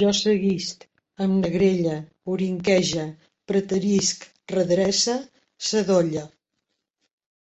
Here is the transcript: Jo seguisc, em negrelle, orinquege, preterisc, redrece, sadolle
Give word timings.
Jo 0.00 0.10
seguisc, 0.18 0.84
em 1.28 1.32
negrelle, 1.46 1.96
orinquege, 2.36 3.08
preterisc, 3.50 4.30
redrece, 4.58 5.20
sadolle 5.74 6.32